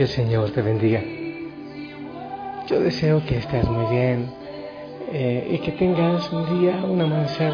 [0.00, 1.02] que el Señor te bendiga.
[2.66, 4.30] Yo deseo que estés muy bien
[5.12, 7.52] eh, y que tengas un día, un amanecer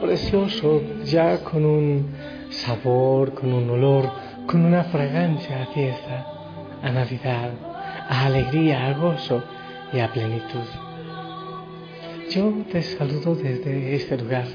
[0.00, 2.06] precioso, ya con un
[2.48, 4.10] sabor, con un olor,
[4.46, 6.26] con una fragancia a fiesta,
[6.82, 7.50] a Navidad,
[8.08, 9.44] a alegría, a gozo
[9.92, 10.68] y a plenitud.
[12.30, 14.46] Yo te saludo desde este lugar,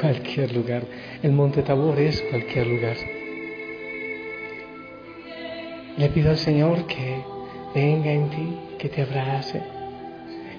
[0.00, 0.84] cualquier lugar.
[1.24, 2.96] El Monte Tabor es cualquier lugar.
[5.96, 7.24] Le pido al Señor que
[7.74, 9.62] venga en ti, que te abrace,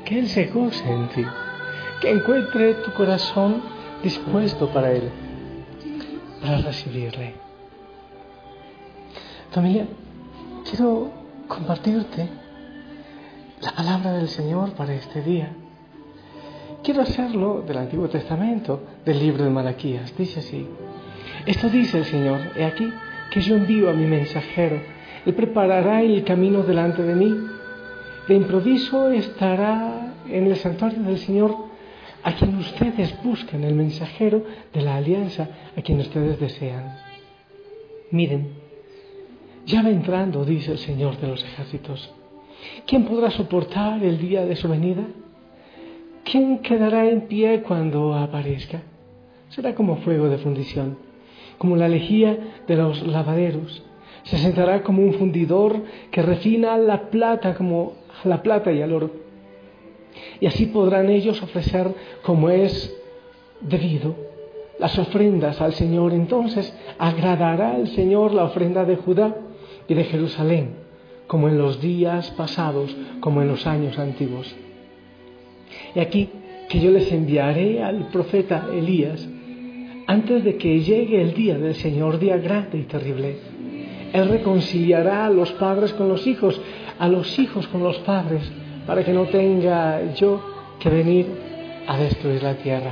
[0.05, 1.25] que Él se goce en ti,
[2.01, 3.61] que encuentre tu corazón
[4.03, 5.09] dispuesto para Él,
[6.41, 7.33] para recibirle.
[9.51, 9.87] Familia,
[10.69, 11.11] quiero
[11.47, 12.27] compartirte
[13.61, 15.51] la palabra del Señor para este día.
[16.83, 20.15] Quiero hacerlo del Antiguo Testamento, del libro de Malaquías.
[20.17, 20.67] Dice así,
[21.45, 22.91] esto dice el Señor, he aquí
[23.31, 24.81] que yo envío a mi mensajero,
[25.25, 27.33] él preparará el camino delante de mí.
[28.27, 31.55] De improviso estará en el santuario del Señor
[32.23, 34.43] a quien ustedes buscan, el mensajero
[34.73, 36.97] de la alianza, a quien ustedes desean.
[38.11, 38.53] Miren,
[39.65, 42.13] ya va entrando, dice el Señor de los ejércitos.
[42.87, 45.03] ¿Quién podrá soportar el día de su venida?
[46.23, 48.81] ¿Quién quedará en pie cuando aparezca?
[49.49, 50.97] Será como fuego de fundición,
[51.57, 52.37] como la lejía
[52.67, 53.83] de los lavaderos.
[54.23, 59.11] Se sentará como un fundidor que refina la plata como la plata y el oro.
[60.39, 62.95] Y así podrán ellos ofrecer como es
[63.61, 64.15] debido
[64.79, 66.13] las ofrendas al Señor.
[66.13, 69.35] Entonces agradará al Señor la ofrenda de Judá
[69.87, 70.75] y de Jerusalén,
[71.27, 74.55] como en los días pasados, como en los años antiguos.
[75.95, 76.29] Y aquí
[76.69, 79.27] que yo les enviaré al profeta Elías
[80.07, 83.37] antes de que llegue el día del Señor, día grande y terrible.
[84.13, 86.61] Él reconciliará a los padres con los hijos,
[86.99, 88.43] a los hijos con los padres,
[88.85, 91.27] para que no tenga yo que venir
[91.87, 92.91] a destruir la tierra.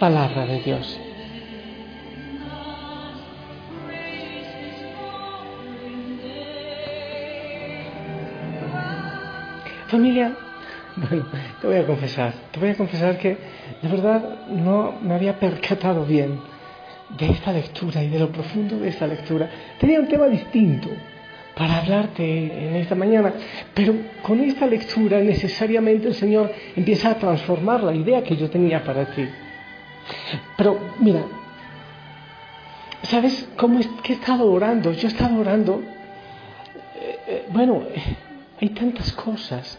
[0.00, 0.98] Palabra de Dios.
[9.88, 10.34] Familia,
[10.96, 11.26] bueno,
[11.60, 13.36] te voy a confesar, te voy a confesar que
[13.82, 16.40] de verdad no me había percatado bien
[17.10, 19.48] de esta lectura y de lo profundo de esta lectura.
[19.78, 20.88] Tenía un tema distinto
[21.54, 23.32] para hablarte en esta mañana,
[23.72, 28.84] pero con esta lectura necesariamente el Señor empieza a transformar la idea que yo tenía
[28.84, 29.26] para ti.
[30.56, 31.22] Pero mira,
[33.02, 34.92] ¿sabes cómo es que he estado orando?
[34.92, 35.82] Yo he estado orando,
[36.94, 37.82] eh, eh, bueno,
[38.60, 39.78] hay tantas cosas.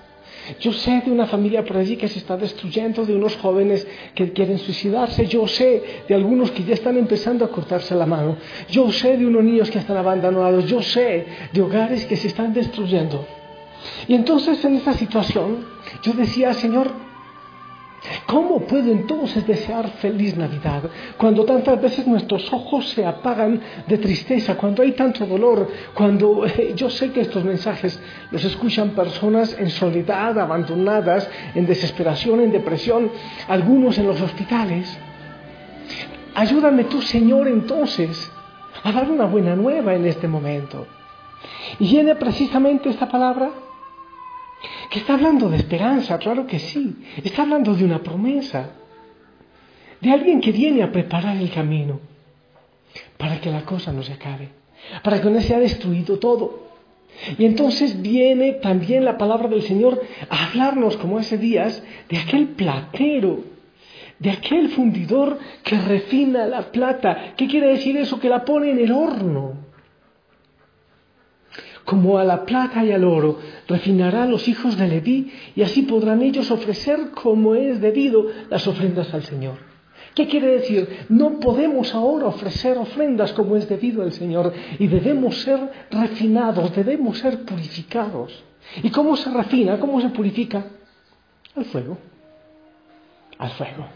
[0.60, 4.32] Yo sé de una familia por allí que se está destruyendo, de unos jóvenes que
[4.32, 8.38] quieren suicidarse, yo sé de algunos que ya están empezando a cortarse la mano,
[8.70, 12.54] yo sé de unos niños que están abandonados, yo sé de hogares que se están
[12.54, 13.26] destruyendo.
[14.08, 15.66] Y entonces en esta situación
[16.04, 17.07] yo decía, Señor,
[18.28, 20.84] ¿Cómo puedo entonces desear feliz Navidad
[21.16, 26.74] cuando tantas veces nuestros ojos se apagan de tristeza, cuando hay tanto dolor, cuando eh,
[26.76, 27.98] yo sé que estos mensajes
[28.30, 33.10] los escuchan personas en soledad, abandonadas, en desesperación, en depresión,
[33.48, 34.98] algunos en los hospitales?
[36.36, 38.30] Ayúdame tú, Señor, entonces
[38.84, 40.86] a dar una buena nueva en este momento.
[41.80, 43.52] Y viene precisamente esta palabra
[44.90, 48.72] que está hablando de esperanza, claro que sí, está hablando de una promesa,
[50.02, 52.00] de alguien que viene a preparar el camino
[53.18, 54.50] para que la cosa no se acabe,
[55.04, 56.68] para que no se destruido todo.
[57.38, 62.50] Y entonces viene también la palabra del Señor a hablarnos, como hace días, de aquel
[62.50, 63.44] platero,
[64.20, 67.34] de aquel fundidor que refina la plata.
[67.36, 68.20] ¿Qué quiere decir eso?
[68.20, 69.67] Que la pone en el horno
[71.88, 76.22] como a la plata y al oro, refinará los hijos de Leví, y así podrán
[76.22, 79.56] ellos ofrecer como es debido las ofrendas al Señor.
[80.14, 81.06] ¿Qué quiere decir?
[81.08, 87.20] No podemos ahora ofrecer ofrendas como es debido al Señor y debemos ser refinados, debemos
[87.20, 88.44] ser purificados.
[88.84, 89.80] ¿Y cómo se refina?
[89.80, 90.66] ¿Cómo se purifica?
[91.56, 91.98] Al fuego.
[93.38, 93.88] Al fuego.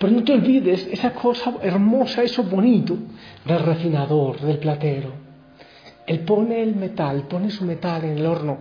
[0.00, 2.98] Pero no te olvides esa cosa hermosa, eso bonito
[3.44, 5.23] del refinador, del platero.
[6.06, 8.58] Él pone el metal, pone su metal en el horno,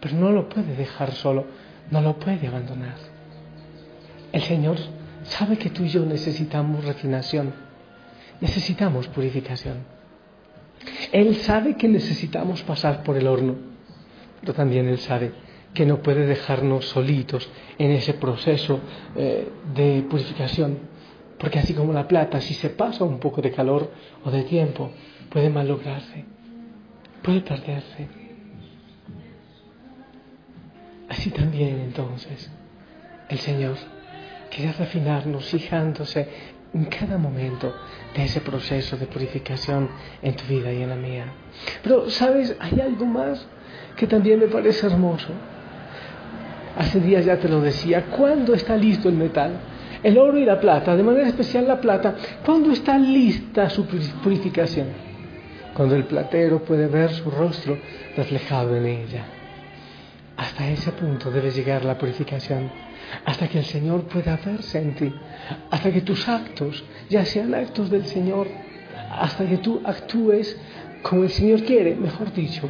[0.00, 1.44] pero no lo puede dejar solo,
[1.90, 2.96] no lo puede abandonar.
[4.32, 4.76] El Señor
[5.24, 7.52] sabe que tú y yo necesitamos refinación,
[8.40, 9.98] necesitamos purificación.
[11.12, 13.56] Él sabe que necesitamos pasar por el horno,
[14.40, 15.32] pero también Él sabe
[15.74, 17.48] que no puede dejarnos solitos
[17.78, 18.80] en ese proceso
[19.16, 20.78] eh, de purificación.
[21.38, 23.90] Porque así como la plata, si se pasa un poco de calor
[24.24, 24.90] o de tiempo,
[25.30, 26.24] puede malograrse,
[27.22, 28.08] puede perderse.
[31.08, 32.50] Así también entonces
[33.28, 33.76] el Señor
[34.50, 36.28] quiere refinarnos fijándose
[36.74, 37.74] en cada momento
[38.14, 39.88] de ese proceso de purificación
[40.22, 41.26] en tu vida y en la mía.
[41.82, 42.56] Pero, ¿sabes?
[42.60, 43.46] Hay algo más
[43.96, 45.28] que también me parece hermoso.
[46.76, 49.58] Hace días ya te lo decía, ¿cuándo está listo el metal?
[50.02, 53.84] El oro y la plata, de manera especial la plata, ¿cuándo está lista su
[54.22, 55.07] purificación?
[55.78, 57.78] Cuando el platero puede ver su rostro
[58.16, 59.26] reflejado en ella.
[60.36, 62.68] Hasta ese punto debe llegar la purificación,
[63.24, 65.14] hasta que el Señor pueda verse en ti,
[65.70, 68.48] hasta que tus actos ya sean actos del Señor,
[69.08, 70.60] hasta que tú actúes
[71.02, 72.68] como el Señor quiere, mejor dicho,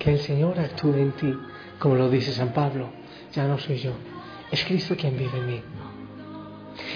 [0.00, 1.32] que el Señor actúe en ti,
[1.78, 2.90] como lo dice San Pablo
[3.32, 3.92] ya no soy yo,
[4.50, 5.62] es Cristo quien vive en mí.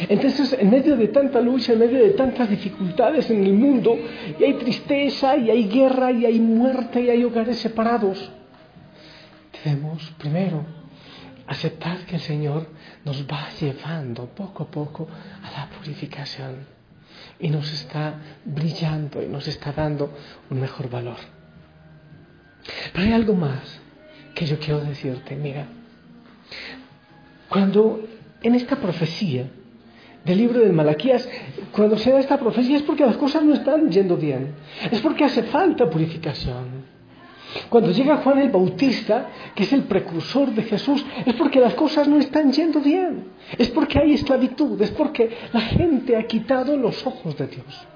[0.09, 3.97] Entonces, en medio de tanta lucha, en medio de tantas dificultades en el mundo,
[4.39, 8.31] y hay tristeza, y hay guerra, y hay muerte, y hay hogares separados,
[9.65, 10.65] debemos primero
[11.47, 12.69] aceptar que el Señor
[13.05, 15.09] nos va llevando poco a poco
[15.43, 16.67] a la purificación
[17.39, 18.15] y nos está
[18.45, 20.13] brillando y nos está dando
[20.51, 21.17] un mejor valor.
[22.93, 23.81] Pero hay algo más
[24.35, 25.67] que yo quiero decirte, mira,
[27.49, 28.07] cuando
[28.43, 29.49] en esta profecía
[30.27, 31.29] del libro de Malaquías,
[31.73, 34.55] cuando se da esta profecía es porque las cosas no están yendo bien,
[34.91, 36.97] es porque hace falta purificación.
[37.71, 42.09] Cuando llega Juan el Bautista, que es el precursor de Jesús, es porque las cosas
[42.09, 47.07] no están yendo bien, es porque hay esclavitud, es porque la gente ha quitado los
[47.07, 47.87] ojos de Dios.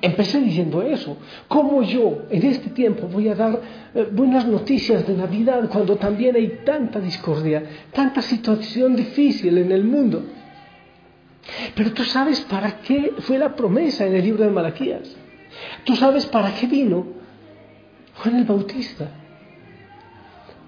[0.00, 1.16] Empecé diciendo eso.
[1.48, 3.60] ¿Cómo yo en este tiempo voy a dar
[3.94, 7.62] eh, buenas noticias de Navidad cuando también hay tanta discordia,
[7.92, 10.22] tanta situación difícil en el mundo?
[11.74, 15.16] Pero tú sabes para qué fue la promesa en el libro de Malaquías.
[15.84, 17.06] Tú sabes para qué vino
[18.16, 19.10] Juan el Bautista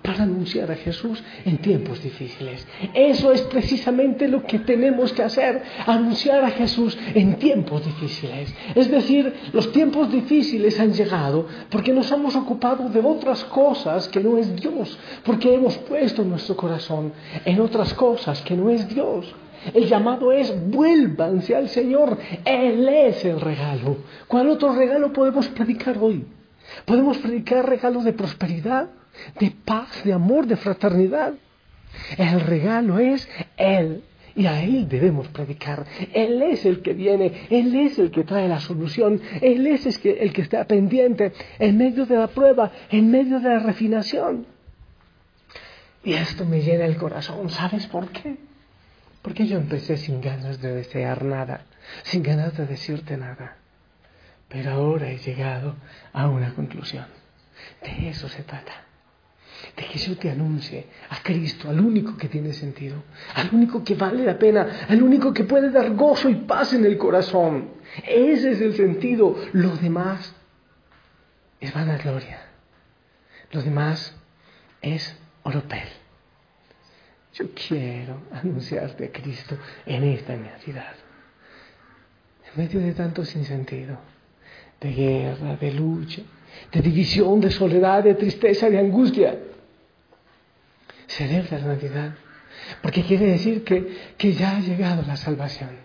[0.07, 2.65] para anunciar a Jesús en tiempos difíciles.
[2.95, 8.55] Eso es precisamente lo que tenemos que hacer, anunciar a Jesús en tiempos difíciles.
[8.77, 14.21] Es decir, los tiempos difíciles han llegado porque nos hemos ocupado de otras cosas que
[14.21, 17.13] no es Dios, porque hemos puesto nuestro corazón
[17.45, 19.35] en otras cosas que no es Dios.
[19.75, 22.19] El llamado es vuélvanse al Señor.
[22.45, 23.99] Él es el regalo.
[24.29, 26.25] ¿Cuál otro regalo podemos predicar hoy?
[26.85, 28.91] Podemos predicar regalos de prosperidad,
[29.39, 31.35] de paz, de amor, de fraternidad.
[32.17, 34.03] El regalo es Él.
[34.35, 35.87] Y a Él debemos predicar.
[36.13, 40.33] Él es el que viene, Él es el que trae la solución, Él es el
[40.33, 44.45] que está pendiente en medio de la prueba, en medio de la refinación.
[46.05, 47.49] Y esto me llena el corazón.
[47.49, 48.37] ¿Sabes por qué?
[49.27, 51.65] Porque yo empecé sin ganas de desear nada,
[52.05, 53.57] sin ganas de decirte nada.
[54.49, 55.75] Pero ahora he llegado
[56.13, 57.07] a una conclusión.
[57.83, 58.85] De eso se trata
[59.77, 63.03] de que yo te anuncie a Cristo, al único que tiene sentido,
[63.35, 66.85] al único que vale la pena, al único que puede dar gozo y paz en
[66.85, 67.71] el corazón.
[68.07, 69.37] Ese es el sentido.
[69.53, 70.37] Lo demás
[71.59, 72.43] es vanagloria.
[73.51, 74.15] Lo demás
[74.83, 76.06] es oropel.
[77.37, 80.95] Yo quiero anunciarte a Cristo en esta Navidad.
[82.51, 83.99] En medio de tanto sinsentido,
[84.81, 86.23] de guerra, de lucha,
[86.73, 89.39] de división, de soledad, de tristeza, de angustia.
[91.07, 92.15] Celebra la Navidad,
[92.81, 95.77] porque quiere decir que, que ya ha llegado la salvación,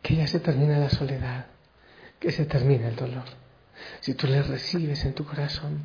[0.00, 1.46] que ya se termina la soledad,
[2.18, 3.24] que se termina el dolor.
[4.00, 5.82] Si tú le recibes en tu corazón,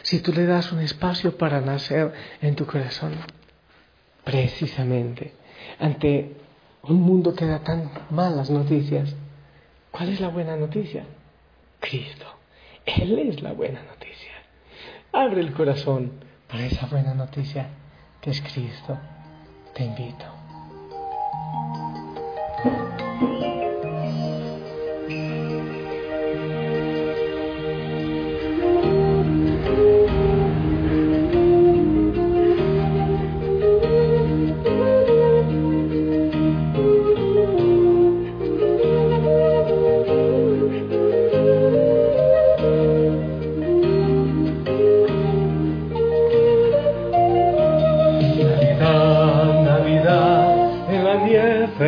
[0.00, 3.12] si tú le das un espacio para nacer en tu corazón,
[4.26, 5.32] precisamente
[5.78, 6.36] ante
[6.82, 9.14] un mundo que da tan malas noticias,
[9.92, 11.04] ¿cuál es la buena noticia?
[11.78, 12.26] Cristo.
[12.84, 14.32] Él es la buena noticia.
[15.12, 16.12] Abre el corazón
[16.48, 17.68] para esa buena noticia
[18.20, 18.98] que es Cristo.
[19.74, 20.24] Te invito.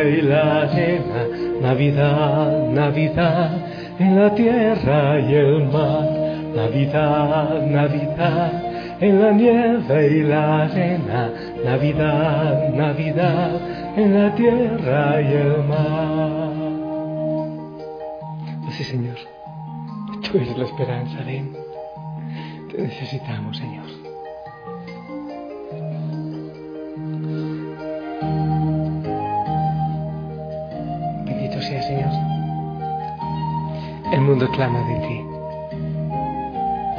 [0.07, 1.27] Y la arena,
[1.61, 3.51] Navidad, Navidad,
[3.99, 6.07] en la tierra y el mar,
[6.55, 8.63] Navidad, Navidad,
[8.99, 11.31] en la nieve y la arena,
[11.63, 13.51] Navidad, Navidad,
[13.95, 16.51] en la tierra y el mar.
[18.67, 19.17] Así, Señor,
[20.21, 21.55] tú eres la esperanza, ven.
[22.71, 23.98] Te necesitamos, Señor.
[34.29, 35.25] Mundo clama de ti.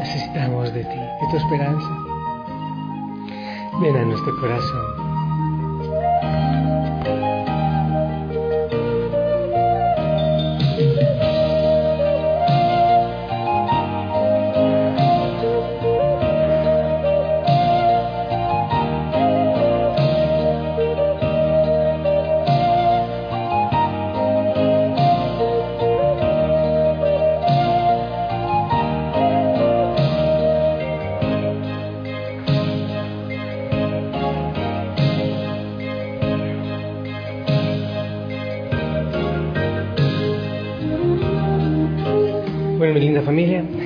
[0.01, 1.89] Necesitamos de ti, de tu esperanza.
[3.81, 5.00] Ven a nuestro corazón.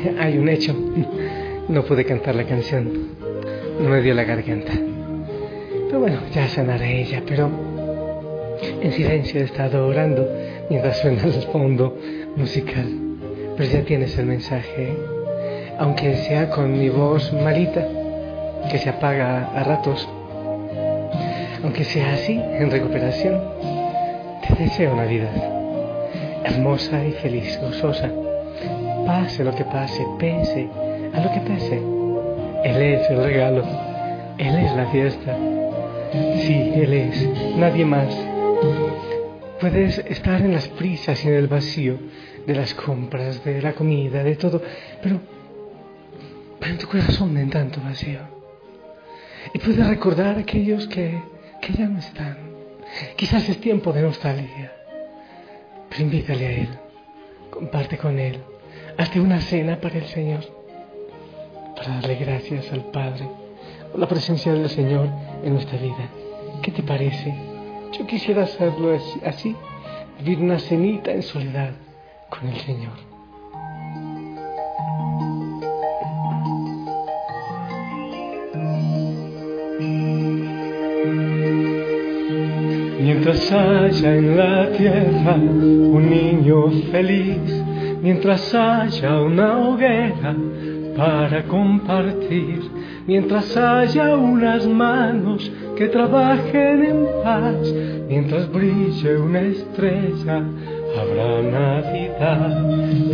[0.18, 0.74] hay un hecho.
[1.68, 3.16] No pude cantar la canción.
[3.80, 4.72] No me dio la garganta.
[5.86, 7.22] Pero bueno, ya sanaré ella.
[7.26, 7.50] Pero
[8.82, 10.28] en silencio he estado orando
[10.68, 11.96] mientras suena el fondo
[12.36, 12.86] musical.
[13.56, 14.96] Pero ya tienes el mensaje.
[15.78, 17.86] Aunque sea con mi voz malita,
[18.70, 20.08] que se apaga a ratos.
[21.62, 23.40] Aunque sea así, en recuperación,
[24.46, 25.32] te deseo Navidad.
[26.44, 28.10] Hermosa y feliz, gozosa
[29.04, 30.68] pase lo que pase, pese
[31.12, 31.76] a lo que pese.
[32.64, 33.64] Él es el regalo,
[34.38, 35.36] Él es la fiesta.
[36.12, 38.14] Sí, Él es, nadie más.
[39.60, 41.98] Puedes estar en las prisas y en el vacío
[42.46, 44.62] de las compras, de la comida, de todo,
[45.02, 45.20] pero,
[46.62, 48.20] en tu corazón en tanto vacío.
[49.52, 51.20] Y puedes recordar a aquellos que,
[51.60, 52.36] que ya no están.
[53.16, 54.72] Quizás es tiempo de nostalgia,
[55.90, 56.68] pero invítale a Él,
[57.50, 58.40] comparte con Él
[58.96, 60.44] Hazte una cena para el Señor,
[61.74, 63.28] para darle gracias al Padre
[63.90, 65.08] por la presencia del Señor
[65.42, 66.08] en nuestra vida.
[66.62, 67.34] ¿Qué te parece?
[67.98, 69.56] Yo quisiera hacerlo así,
[70.20, 71.72] vivir una cenita en soledad
[72.30, 72.92] con el Señor.
[83.00, 87.63] Mientras haya en la tierra un niño feliz,
[88.04, 90.36] mientras haya una hoguera
[90.94, 92.60] para compartir,
[93.06, 97.72] mientras haya unas manos que trabajen en paz,
[98.06, 100.42] mientras brille una estrella,
[101.00, 102.62] habrá Navidad,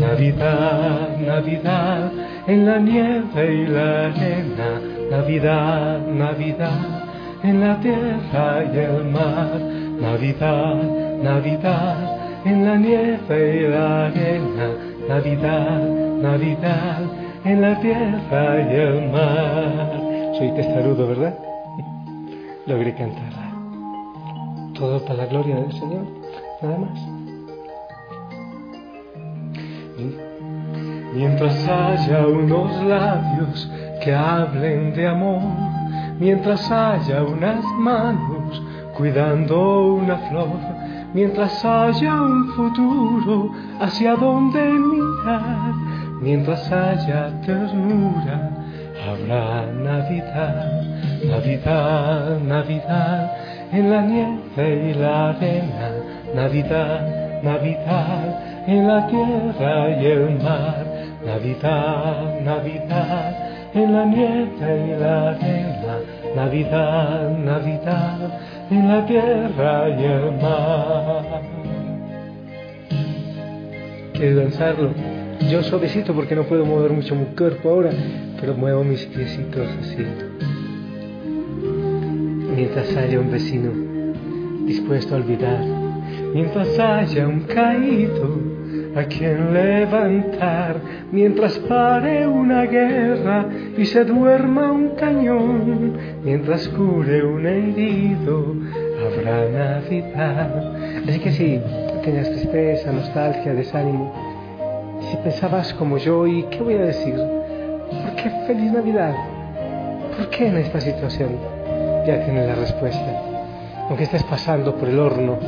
[0.00, 2.12] Navidad, Navidad,
[2.48, 7.04] en la nieve y la arena, Navidad, Navidad,
[7.44, 9.60] en la tierra y el mar,
[10.00, 10.82] Navidad,
[11.22, 14.70] Navidad en la nieve y la arena,
[15.08, 15.88] Navidad,
[16.22, 17.02] Navidad,
[17.44, 20.00] en la tierra y el mar.
[20.38, 21.34] Soy testarudo, ¿verdad?
[22.66, 23.50] Logré cantarla.
[24.74, 26.06] Todo para la gloria del Señor,
[26.62, 27.20] nada más.
[31.12, 33.70] Mientras haya unos labios
[34.02, 35.42] que hablen de amor,
[36.18, 38.62] mientras haya unas manos
[38.96, 40.69] cuidando una flor,
[41.12, 45.74] mientras haya un futuro hacia donde mirar,
[46.20, 48.50] mientras haya ternura,
[49.08, 50.82] habrá Navidad,
[51.24, 53.32] Navidad, Navidad,
[53.72, 55.90] en la nieve y la arena,
[56.34, 60.86] Navidad, Navidad, en la tierra y el mar,
[61.24, 65.98] Navidad, Navidad, en la nieve y la arena,
[66.34, 68.40] Navidad, Navidad
[68.70, 71.42] en la tierra y el mar.
[74.14, 74.90] Quiero danzarlo.
[75.50, 77.90] Yo suavecito porque no puedo mover mucho mi cuerpo ahora,
[78.40, 80.06] pero muevo mis piecitos así.
[82.54, 83.70] Mientras haya un vecino
[84.66, 85.64] dispuesto a olvidar,
[86.34, 88.49] mientras haya un caído
[88.94, 90.76] a quien levantar
[91.12, 98.54] mientras pare una guerra y se duerma un cañón, mientras cure un herido,
[99.06, 100.74] habrá Navidad.
[101.08, 101.60] Así que si
[102.02, 104.12] tenías tristeza, nostalgia, desánimo,
[105.10, 107.14] si pensabas como yo, ¿y qué voy a decir?
[107.14, 109.14] ¿Por qué feliz Navidad?
[110.16, 111.30] ¿Por qué en esta situación?
[112.06, 113.22] Ya tienes la respuesta.
[113.88, 115.38] Aunque estés pasando por el horno,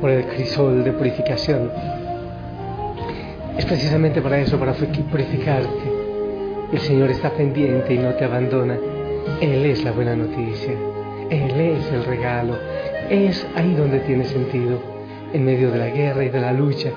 [0.00, 1.70] por el crisol de purificación.
[3.56, 5.68] Es precisamente para eso, para purificarte.
[6.72, 8.76] El Señor está pendiente y no te abandona.
[9.40, 10.72] Él es la buena noticia.
[11.30, 12.56] Él es el regalo.
[13.08, 14.80] Es ahí donde tiene sentido,
[15.32, 16.90] en medio de la guerra y de la lucha.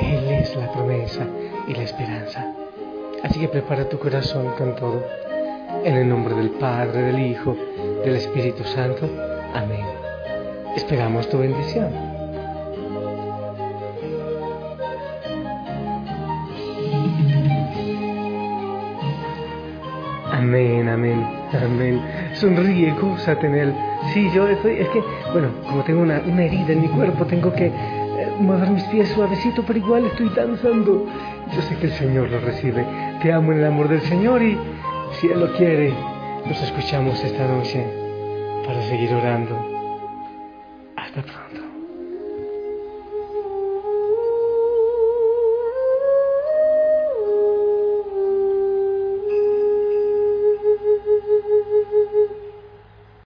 [0.00, 1.26] Él es la promesa
[1.66, 2.52] y la esperanza.
[3.22, 5.02] Así que prepara tu corazón con todo.
[5.84, 7.56] En el nombre del Padre, del Hijo,
[8.04, 9.08] del Espíritu Santo.
[9.54, 9.86] Amén.
[10.76, 12.09] Esperamos tu bendición.
[22.34, 23.74] Sonríe, gózate en Él.
[24.12, 27.52] Sí, yo estoy, es que, bueno, como tengo una, una herida en mi cuerpo, tengo
[27.52, 27.72] que eh,
[28.38, 31.06] mover mis pies suavecito, pero igual estoy danzando.
[31.54, 32.84] Yo sé que el Señor lo recibe.
[33.22, 34.56] Te amo en el amor del Señor y
[35.20, 35.92] si Él lo quiere,
[36.46, 37.84] nos escuchamos esta noche
[38.66, 39.56] para seguir orando.
[40.96, 41.69] Hasta pronto.